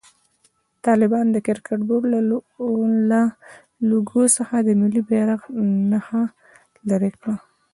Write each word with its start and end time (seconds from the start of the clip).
طالبانو 0.85 1.29
د 1.35 1.37
کرکټ 1.47 1.79
بورډ 1.87 2.13
له 3.11 3.21
لوګو 3.89 4.23
څخه 4.37 4.55
د 4.61 4.69
ملي 4.79 5.01
بيرغ 5.09 5.41
نخښه 5.91 6.23
لېري 6.87 7.11
کړه. 7.19 7.33